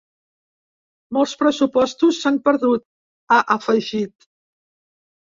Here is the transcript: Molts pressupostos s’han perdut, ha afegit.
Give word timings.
Molts 1.17 1.33
pressupostos 1.41 2.21
s’han 2.23 2.39
perdut, 2.47 2.85
ha 3.35 3.37
afegit. 3.57 4.27